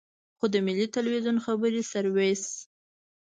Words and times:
خو 0.37 0.45
د 0.53 0.55
ملي 0.67 0.87
ټلویزیون 0.95 1.37
خبري 1.45 1.81
سرویس. 1.91 2.43